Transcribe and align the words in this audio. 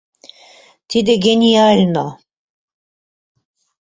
Тиде 0.89 1.13
гениально! 1.25 2.05